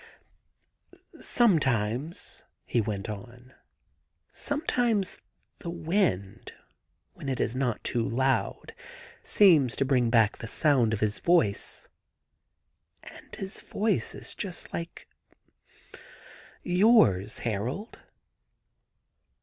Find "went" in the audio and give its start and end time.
2.81-3.07